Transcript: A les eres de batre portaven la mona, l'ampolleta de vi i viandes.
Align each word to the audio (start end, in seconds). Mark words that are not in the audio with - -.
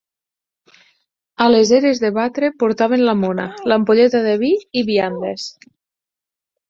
A 1.45 1.49
les 1.55 1.73
eres 1.79 2.01
de 2.05 2.11
batre 2.15 2.49
portaven 2.63 3.03
la 3.09 3.15
mona, 3.21 3.47
l'ampolleta 3.73 4.23
de 4.29 4.35
vi 4.45 4.51
i 4.83 4.87
viandes. 4.89 5.47